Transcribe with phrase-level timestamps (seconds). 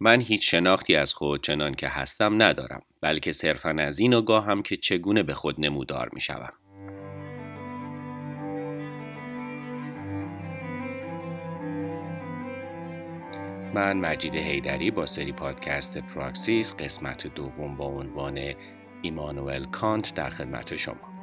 [0.00, 4.76] من هیچ شناختی از خود چنان که هستم ندارم بلکه صرفا از این آگاهم که
[4.76, 6.52] چگونه به خود نمودار می شوم.
[13.74, 18.54] من مجید هیدری با سری پادکست پراکسیس قسمت دوم با عنوان
[19.02, 21.13] ایمانوئل کانت در خدمت شما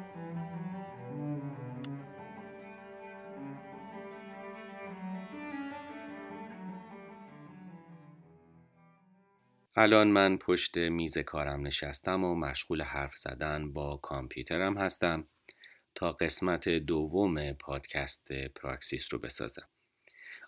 [9.76, 15.28] الان من پشت میز کارم نشستم و مشغول حرف زدن با کامپیوترم هستم
[15.96, 19.68] تا قسمت دوم پادکست پراکسیس رو بسازم.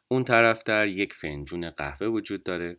[0.08, 2.78] اون طرف در یک فنجون قهوه وجود داره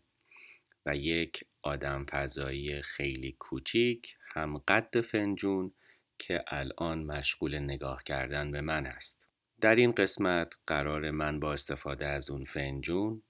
[0.86, 5.74] و یک آدم فضایی خیلی کوچیک هم قد فنجون
[6.18, 9.28] که الان مشغول نگاه کردن به من هست.
[9.60, 13.22] در این قسمت قرار من با استفاده از اون فنجون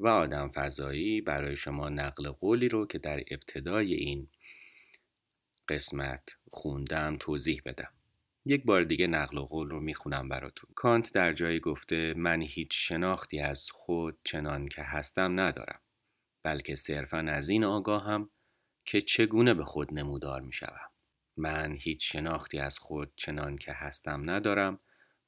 [0.00, 4.28] و آدم فضایی برای شما نقل قولی رو که در ابتدای این
[5.68, 7.92] قسمت خوندم توضیح بدم.
[8.46, 10.70] یک بار دیگه نقل قول رو می‌خونم براتون.
[10.74, 15.80] کانت در جایی گفته من هیچ شناختی از خود چنان که هستم ندارم
[16.42, 18.30] بلکه صرفا از این آگاهم
[18.84, 20.90] که چگونه به خود نمودار می‌شوم.
[21.36, 24.80] من هیچ شناختی از خود چنان که هستم ندارم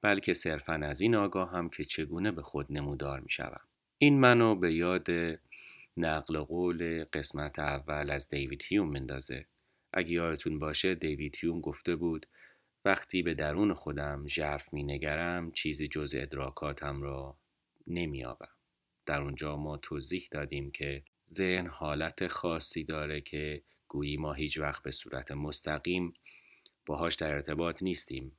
[0.02, 3.60] بلکه صرفا از این آگاهم که چگونه به خود نمودار می‌شوم.
[4.02, 5.06] این منو به یاد
[5.96, 9.46] نقل قول قسمت اول از دیوید هیوم مندازه
[9.92, 12.26] اگه یادتون باشه دیوید هیوم گفته بود
[12.84, 17.36] وقتی به درون خودم ژرف می نگرم چیزی جز ادراکاتم را
[17.86, 18.48] نمیابم
[19.06, 24.82] در اونجا ما توضیح دادیم که ذهن حالت خاصی داره که گویی ما هیچ وقت
[24.82, 26.14] به صورت مستقیم
[26.86, 28.36] باهاش در ارتباط نیستیم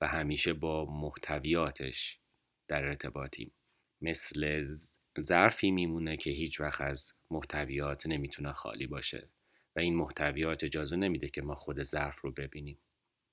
[0.00, 2.18] و همیشه با محتویاتش
[2.68, 3.52] در ارتباطیم.
[4.02, 4.64] مثل
[5.20, 9.28] ظرفی میمونه که هیچ وقت از محتویات نمی‌تونه خالی باشه
[9.76, 12.78] و این محتویات اجازه نمیده که ما خود ظرف رو ببینیم.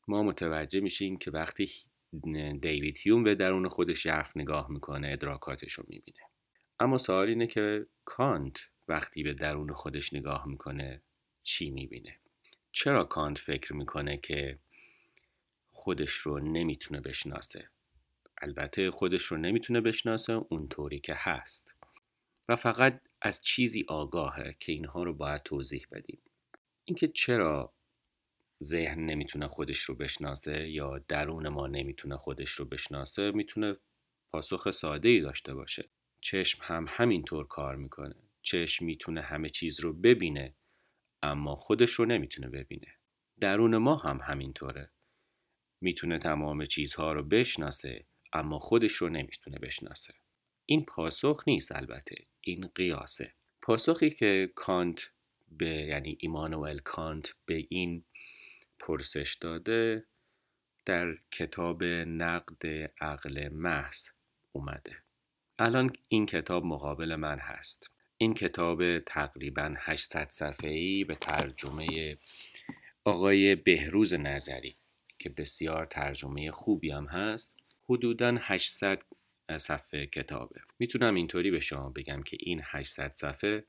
[0.07, 1.71] ما متوجه میشیم که وقتی
[2.61, 6.19] دیوید هیوم به درون خودش ژرف نگاه می‌کنه ادراکاتش رو می‌بینه.
[6.79, 11.01] اما سوال اینه که کانت وقتی به درون خودش نگاه می‌کنه
[11.43, 12.15] چی می‌بینه؟
[12.71, 14.59] چرا کانت فکر می‌کنه که
[15.71, 17.69] خودش رو نمی‌تونه بشناسه؟
[18.41, 21.75] البته خودش رو نمی‌تونه بشناسه اونطوری که هست.
[22.49, 26.21] و فقط از چیزی آگاهه که اینها رو باید توضیح بدیم.
[26.85, 27.73] اینکه چرا
[28.63, 33.77] ذهن نمی‌تونه خودش رو بشناسه یا درون ما نمی‌تونه خودش رو بشناسه می‌تونه
[34.31, 35.89] پاسخ ساده ای داشته باشه.
[36.21, 38.15] چشم هم همینطور کار می‌کنه.
[38.41, 40.55] چشم می‌تونه همه چیز رو ببینه
[41.23, 42.93] اما خودش رو نمی‌تونه ببینه.
[43.39, 44.91] درون ما هم همینطوره.
[45.81, 50.13] می‌تونه تمام چیزها رو بشناسه اما خودش رو نمی‌تونه بشناسه.
[50.65, 53.33] این پاسخ نیست البته این قیاسه.
[53.61, 55.11] پاسخی که کانت
[55.51, 58.05] به یعنی ایمانوئل کانت به این
[58.79, 60.05] پرسش داده
[60.85, 62.67] در کتاب نقد
[63.01, 64.09] عقل محض
[64.51, 64.97] اومده.
[65.59, 67.91] الان این کتاب مقابل من هست.
[68.17, 72.17] این کتاب تقریبا 800 صفحه‌ای به ترجمه
[73.03, 74.77] آقای بهروز نظری
[75.19, 77.57] که بسیار ترجمه خوبی هم هست.
[77.89, 79.01] حدودا 800
[79.57, 80.61] صفحه کتابه.
[80.79, 83.65] می‌تونم اینطوری به شما بگم که این 800 صفحه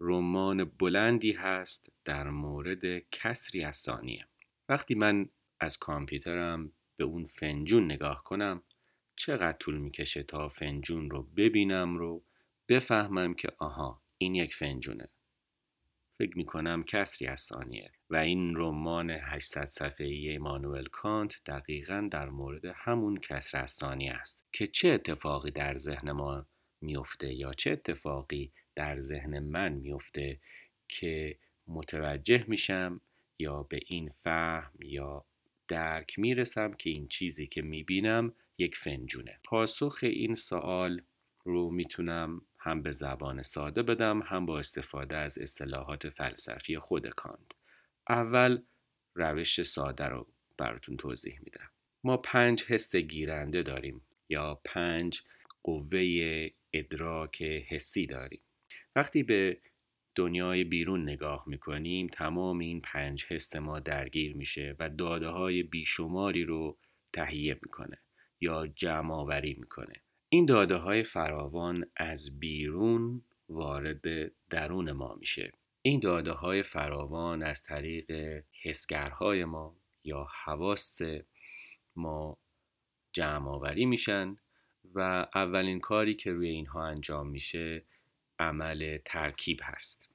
[0.00, 4.26] رمان بلندی هست در مورد کسری از ثانیه.
[4.68, 5.28] وقتی من
[5.60, 8.62] از کامپیوترم به اون فنجون نگاه کنم
[9.16, 12.24] چقدر طول می‌کشه تا فنجون رو ببینم رو
[12.68, 15.08] بفهمم که آها این یک فنجونه.
[16.20, 17.92] فکر می‌کنم کسری از ثانیه.
[18.10, 24.46] و این رمان 800 صفحه‌ای ایمانوئل کانت دقیقا در مورد همون کسر از ثانیه است
[24.52, 26.46] که چه اتفاقی در ذهن ما
[26.80, 30.40] میفته یا چه اتفاقی در ذهن من میفته
[30.88, 33.00] که متوجه میشم
[33.38, 35.24] یا به این فهم یا
[35.68, 39.38] درک می‌رسم که این چیزی که می‌بینم یک فنجونه.
[39.44, 41.02] پاسخ این سوال
[41.44, 47.52] رو می‌تونم هم به زبان ساده بدم هم با استفاده از اصطلاحات فلسفی خود کانت.
[48.08, 48.62] اول
[49.14, 50.26] روش ساده رو
[50.58, 51.70] براتون توضیح میدم.
[52.04, 55.22] ما پنج حس گیرنده داریم یا پنج
[55.62, 58.42] قوه ادراک حسی داریم.
[58.96, 59.60] وقتی به
[60.14, 66.44] دنیای بیرون نگاه می‌کنیم تمام این پنج حس ما درگیر میشه و داده های بیشماری
[66.44, 66.78] رو
[67.12, 67.96] تهیه می‌کنه
[68.40, 70.02] یا جمع آوری می‌کنه.
[70.32, 75.52] این داده های فراوان از بیرون وارد درون ما میشه.
[75.82, 78.10] این داده های فراوان از طریق
[78.62, 81.00] حسگرهای ما یا حواس
[81.96, 82.38] ما
[83.12, 84.36] جمع آوری میشن
[84.94, 87.84] و اولین کاری که روی اینها انجام میشه
[88.38, 90.10] عمل ترکیب هست.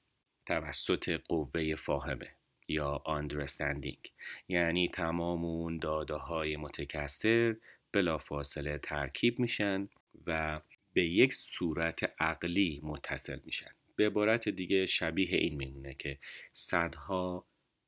[0.46, 2.30] توسط قوه فاهمه
[2.68, 4.10] یا understanding.
[4.48, 7.56] یعنی تمام اون داده های متکثر
[7.92, 9.88] بلافاصله ترکیب میشن
[10.26, 10.60] و
[10.92, 13.70] به یک صورت عقلی متصل میشن.
[13.96, 16.18] به عبارت دیگه شبیه این میمونه که
[16.52, 17.46] صدها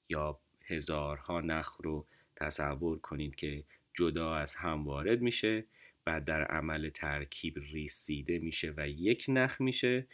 [0.08, 3.64] یا هزارها نخ رو تصور کنید که
[3.94, 5.64] جدا از هم وارد میشه
[6.04, 10.06] بعد در عمل ترکیب ریسیده میشه و یک نخ میشه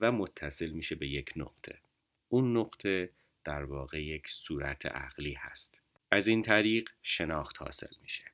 [0.00, 1.78] و متصل میشه به یک نقطه.
[2.28, 3.10] اون نقطه
[3.44, 5.82] در واقع یک صورت عقلی هست.
[6.10, 8.24] از این طریق شناخت حاصل میشه.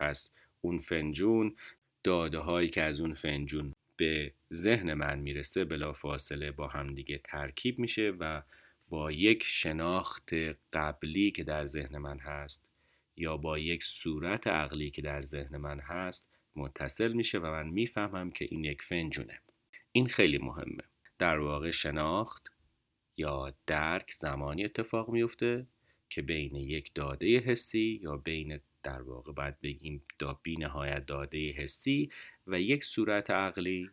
[0.00, 0.30] پس
[0.60, 1.56] اون فنجون
[2.04, 7.78] داده هایی که از اون فنجون به ذهن من می‌رسه بلا فاصله با همدیگه ترکیب
[7.78, 8.42] میشه و
[8.88, 10.30] با یک شناخت
[10.72, 12.70] قبلی که در ذهن من هست
[13.16, 18.30] یا با یک صورت عقلی که در ذهن من هست متصل میشه و من می‌فهمم
[18.30, 19.40] که این یک فنجونه.
[19.92, 20.84] این خیلی مهمه.
[21.18, 22.50] در واقع شناخت
[23.16, 25.66] یا درک زمانی اتفاق میفته
[26.10, 31.50] که بین یک داده حسی یا بین در واقع باید بگیم دا بی نهایت داده
[31.50, 32.10] حسی
[32.46, 33.90] و یک صورت عقلی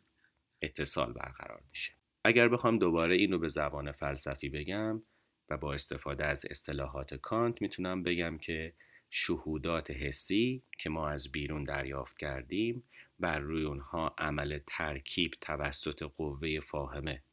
[0.62, 1.94] اتصال برقرار میشه.
[2.24, 5.04] اگر بخوام دوباره اینو به زبان فلسفی بگم
[5.50, 8.74] و با استفاده از اصطلاحات کانت می‌تونم بگم که
[9.10, 12.84] شهودات حسی که ما از بیرون دریافت کردیم
[13.20, 17.24] بر روی اونها عمل ترکیب توسط قوه فاهمه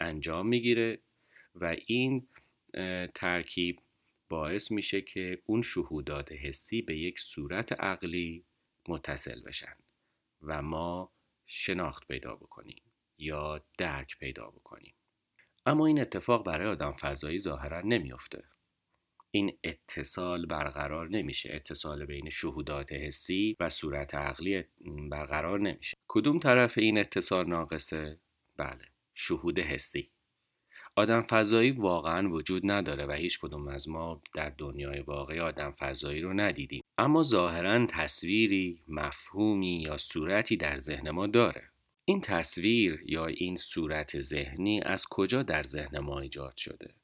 [0.00, 0.98] انجام می‌گیره
[1.54, 2.28] و این
[3.14, 3.76] ترکیب
[4.28, 8.44] باعث میشه که اون شهودات حسی به یک صورت عقلی
[8.88, 9.74] متصل بشن
[10.42, 11.12] و ما
[11.46, 12.82] شناخت پیدا بکنیم
[13.18, 14.94] یا درک پیدا بکنیم.
[15.66, 18.44] اما این اتفاق برای آدم فضایی ظاهرا نمیافته.
[19.30, 21.54] این اتصال برقرار نمیشه.
[21.54, 24.64] اتصال بین شهودات حسی و صورت عقلی
[25.10, 25.96] برقرار نمیشه.
[26.08, 28.20] کدوم طرف این اتصال ناقصه؟
[28.56, 28.84] بله
[29.14, 30.10] شهود حسی.
[30.98, 36.20] آدم فضایی واقعا وجود نداره و هیچ کدوم از ما در دنیای واقعی آدم فضایی
[36.20, 36.82] رو ندیدیم.
[36.98, 41.70] اما ظاهرا تصویری مفهومی یا صورتی در ذهن ما داره.
[42.04, 46.94] این تصویر یا این صورت ذهنی از کجا در ذهن ما ایجاد شده؟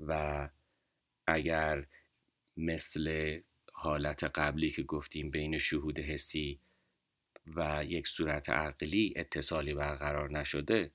[0.00, 0.48] و
[1.26, 1.86] اگر
[2.56, 3.38] مثل
[3.72, 6.60] حالت قبلی که گفتیم بین شهود حسی
[7.56, 10.90] و یک صورت عقلی اتصالی برقرار نشده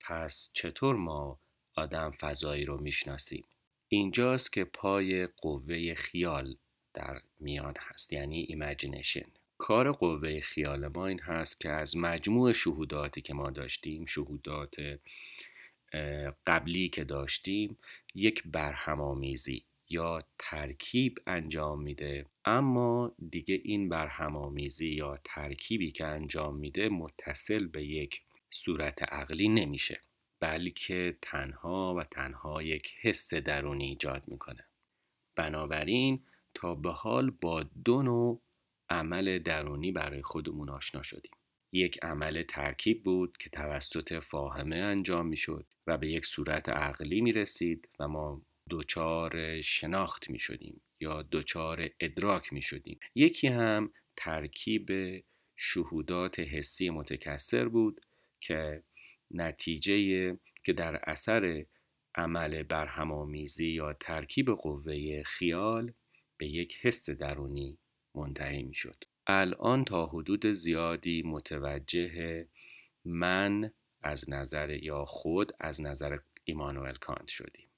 [0.00, 1.43] پس چطور ما
[1.74, 3.44] آدم فضایی رو می‌شناسیم.
[3.88, 6.56] اینجاست که پای قوه خیال
[6.94, 9.26] در میان هست یعنی imagination
[9.58, 14.74] کار قوه خیال ما این هست که از مجموع شهوداتی که ما داشتیم شهودات
[16.46, 17.78] قبلی که داشتیم
[18.14, 22.26] یک برهمامیزی یا ترکیب انجام میده.
[22.44, 30.00] اما دیگه این برهمامیزی یا ترکیبی که انجام میده متصل به یک صورت عقلی نمیشه.
[30.40, 34.66] بلکه تنها و تنها یک حس درونی ایجاد می‌کنه.
[35.36, 38.42] بنابراین تا به حال با دو نوع
[38.88, 41.32] عمل درونی برای خودمون آشنا شدیم.
[41.72, 47.32] یک عمل ترکیب بود که توسط فاهمه انجام می‌شد و به یک صورت عقلی می
[47.32, 54.90] رسید و ما دوچار شناخت می شدیم یا دوچار ادراک می شدیم یکی هم ترکیب
[55.56, 58.00] شهودات حسی متکثر بود
[58.40, 58.82] که
[59.34, 61.64] نتیجه که در اثر
[62.14, 65.92] عمل برهمامیزی یا ترکیب قوه خیال
[66.36, 67.78] به یک حس درونی
[68.14, 72.46] منتهی می شد الان تا حدود زیادی متوجه
[73.04, 73.70] من
[74.02, 77.68] از نظر یا خود از نظر ایمانوئل کانت شدیم.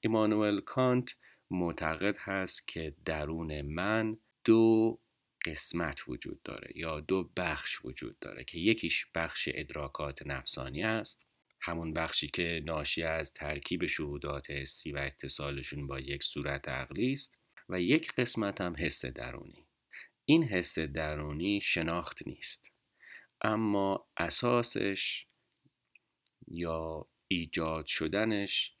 [0.00, 1.16] ایمانوئل کانت
[1.50, 4.98] معتقد هست که درون من دو
[5.44, 11.26] قسمت وجود داره یا دو بخش وجود داره که یکیش بخش ادراکات نفسانی است.
[11.60, 17.38] همون بخشی که ناشی از ترکیب شهودات حسی و اتصالشون با یک صورت عقلی است
[17.68, 19.66] و یک قسمت هم حس درونی.
[20.24, 22.72] این حس درونی شناخت نیست.
[23.42, 25.26] اما اساسش
[26.48, 28.74] یا ایجاد شدنش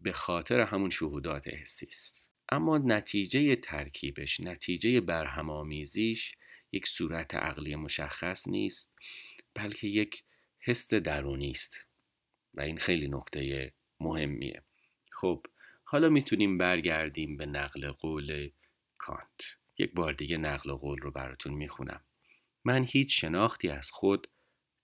[0.00, 2.35] به خاطر همون شهودات حسی است.
[2.48, 6.34] اما نتیجه ترکیبش نتیجه برهمآمیزیش
[6.72, 8.98] یک صورت عقلی مشخص نیست
[9.54, 10.22] بلکه یک
[10.60, 11.86] حس درونی است.
[12.54, 14.62] و این خیلی نکته مهمیه.
[15.12, 15.46] خب
[15.84, 18.50] حالا می‌تونیم برگردیم به نقل قول
[18.98, 19.56] کانت.
[19.78, 22.00] یک بار دیگه نقل قول رو براتون می‌خونم.
[22.64, 24.28] من هیچ شناختی از خود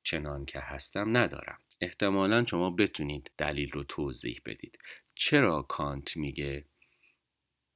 [0.02, 1.58] چنان که هستم ندارم.
[1.80, 4.78] احتمالا شما بتونید دلیل رو توضیح بدید.
[5.14, 6.64] چرا کانت میگه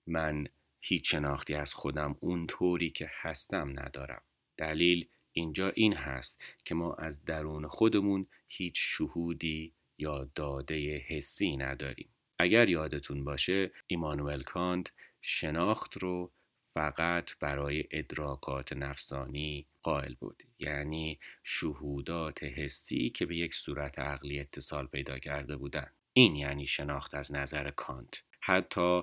[0.06, 0.48] من
[0.80, 4.22] هیچ شناختی از خودم اون طوری که هستم ندارم.
[4.56, 12.08] دلیل اینجا این هست که ما از درون خودمون هیچ شهودی یا داده حسی نداریم.
[12.38, 16.30] اگر یادتون باشه ایمانوئل کانت شناخت رو
[16.74, 20.42] فقط برای ادراکات نفسانی قائل بود.
[20.58, 25.90] یعنی شهودات حسی که به یک صورت عقلی اتصال پیدا کرده بودن.
[26.12, 28.22] این یعنی شناخت از نظر کانت.
[28.40, 29.02] حتی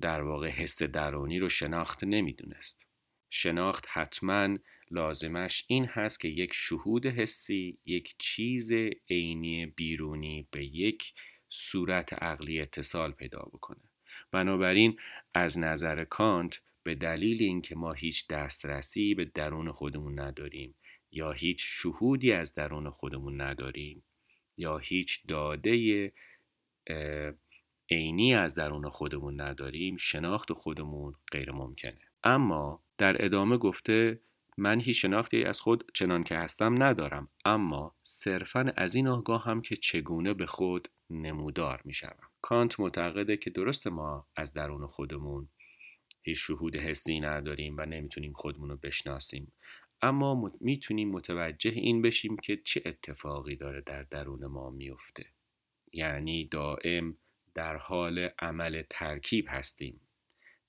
[0.00, 2.86] در واقع حس درونی رو شناخت نمی‌دونست.
[3.30, 4.58] شناخت حتما
[4.90, 8.72] لازمش این هست که یک شهود حسی یک چیز
[9.10, 11.14] عینی بیرونی به یک
[11.48, 13.90] صورت عقلی اتصال پیدا بکنه.
[14.30, 14.96] بنابراین
[15.34, 20.74] از نظر کانت به دلیل اینکه ما هیچ دسترسی به درون خودمون نداریم
[21.10, 24.04] یا هیچ شهودی از درون خودمون نداریم
[24.56, 26.12] یا هیچ داده
[27.90, 32.00] عینی از درون خودمون نداریم شناخت خودمون غیر ممکنه.
[32.24, 34.20] اما در ادامه گفته
[34.56, 37.28] من هیچ شناختی از خود چنان که هستم ندارم.
[37.44, 42.28] اما صرفا از این آگاه هم که چگونه به خود نمودار می شوم.
[42.42, 45.48] کانت معتقده که درست ما از درون خودمون
[46.22, 49.52] هیچ شهود حسی نداریم و نمی‌تونیم خودمون رو بشناسیم.
[50.02, 55.26] اما می‌تونیم متوجه این بشیم که چه اتفاقی داره در درون ما میفته
[55.92, 57.16] یعنی دائم
[57.58, 60.00] در حال عمل ترکیب هستیم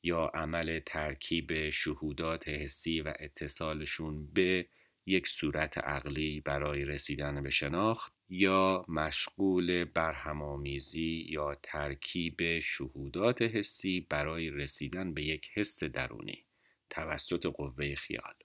[0.04, 4.66] یا عمل ترکیب شهودات حسی و اتصالشون به
[5.06, 14.50] یک صورت عقلی برای رسیدن به شناخت یا مشغول برهمامیزی یا ترکیب شهودات حسی برای
[14.50, 16.44] رسیدن به یک حس درونی
[16.90, 18.36] توسط قوه خیال.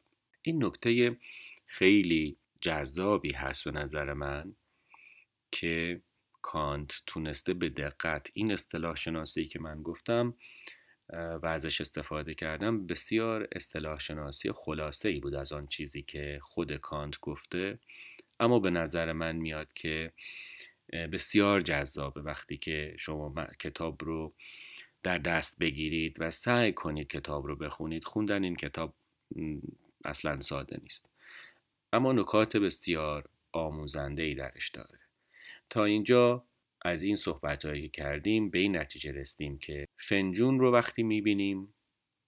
[0.42, 1.16] این نکته
[1.66, 4.56] خیلی جذابی هست به نظر من
[5.50, 6.00] که
[6.44, 10.34] کانت تونسته به دقت این اصطلاح شناسی که من گفتم
[11.12, 16.76] و ازش استفاده کردم بسیار اصطلاح شناسی خلاصه ای بود از آن چیزی که خود
[16.76, 17.78] کانت گفته.
[18.40, 20.12] اما به نظر من میاد که
[21.12, 24.34] بسیار جذابه وقتی که شما کتاب رو
[25.02, 28.04] در دست بگیرید و سعی کنید کتاب رو بخونید.
[28.04, 28.94] خوندن این کتاب
[30.04, 31.10] اصلا ساده نیست.
[31.92, 35.03] اما نکات بسیار آموزنده ای درش داره.
[35.70, 36.44] تا اینجا
[36.82, 41.74] از این صحبت هایی کردیم به این نتیجه رسیدیم که فنجون رو وقتی می‌بینیم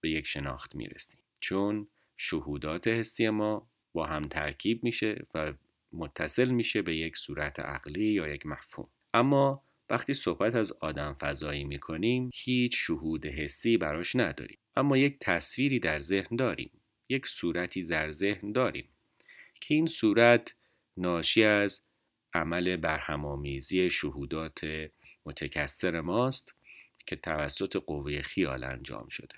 [0.01, 1.21] به یک شناخت می‌رسیم.
[1.39, 5.53] چون شهودات حسی ما با هم ترکیب میشه و
[5.91, 8.87] متصل میشه به یک صورت عقلی یا یک مفهوم.
[9.13, 14.57] اما وقتی صحبت از آدم فضایی می‌کنیم هیچ شهود حسی براش نداریم.
[14.75, 16.71] اما یک تصویری در ذهن داریم.
[17.09, 18.89] یک صورتی در ذهن داریم
[19.61, 20.55] که این صورت
[20.97, 21.86] ناشی از
[22.37, 24.59] عمل برهم‌آمیزی شهودات
[25.25, 26.55] متکثر ماست
[27.05, 29.35] که توسط قوه خیال انجام شده.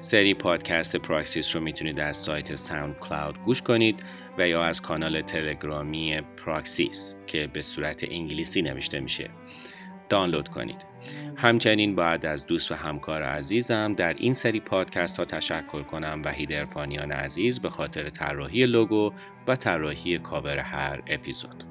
[0.00, 4.02] سری پادکست پراکسیس رو می‌تونید از سایت SoundCloud گوش کنید
[4.38, 9.30] و یا از کانال تلگرامی پراکسیس که به صورت انگلیسی نوشته میشه
[10.08, 10.97] دانلود کنید.
[11.36, 16.52] همچنین باید از دوست و همکار عزیزم در این سری پادکست ها تشکر کنم وحید
[16.52, 19.12] ارفانیان عزیز به خاطر طراحی لوگو
[19.48, 21.67] و طراحی کاور هر اپیزود.